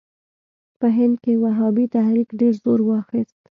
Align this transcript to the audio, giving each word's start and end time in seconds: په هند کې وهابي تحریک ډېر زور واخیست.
په 0.79 0.87
هند 0.97 1.15
کې 1.23 1.33
وهابي 1.43 1.85
تحریک 1.95 2.29
ډېر 2.39 2.53
زور 2.63 2.79
واخیست. 2.85 3.37